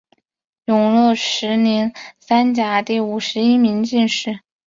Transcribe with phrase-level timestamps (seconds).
[0.65, 4.39] 永乐十年三甲第五十一名进士。